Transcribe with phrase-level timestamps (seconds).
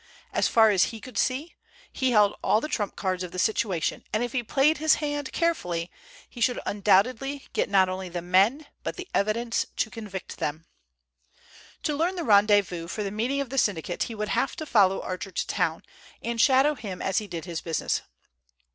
[0.33, 1.53] As far as he could see,
[1.91, 5.31] he held all the trump cards of the situation, and if he played his hand
[5.31, 5.91] carefully
[6.27, 10.65] he should undoubtedly get not only the men, but the evidence to convict them.
[11.83, 15.03] To learn the rendezvous for the meeting of the syndicate he would have to follow
[15.03, 15.83] Archer to town,
[16.19, 18.01] and shadow him as he did his business.